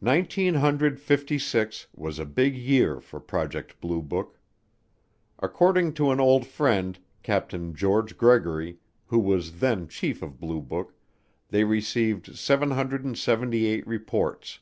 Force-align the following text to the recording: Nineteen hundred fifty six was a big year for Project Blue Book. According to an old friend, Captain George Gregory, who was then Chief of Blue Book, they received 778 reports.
Nineteen 0.00 0.54
hundred 0.54 1.00
fifty 1.00 1.40
six 1.40 1.88
was 1.92 2.20
a 2.20 2.24
big 2.24 2.54
year 2.54 3.00
for 3.00 3.18
Project 3.18 3.80
Blue 3.80 4.00
Book. 4.00 4.38
According 5.40 5.94
to 5.94 6.12
an 6.12 6.20
old 6.20 6.46
friend, 6.46 6.96
Captain 7.24 7.74
George 7.74 8.16
Gregory, 8.16 8.78
who 9.06 9.18
was 9.18 9.58
then 9.58 9.88
Chief 9.88 10.22
of 10.22 10.38
Blue 10.38 10.60
Book, 10.60 10.94
they 11.50 11.64
received 11.64 12.38
778 12.38 13.84
reports. 13.88 14.60